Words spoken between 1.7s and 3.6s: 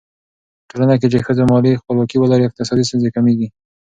خپلواکي ولري، اقتصادي ستونزې کمېږي.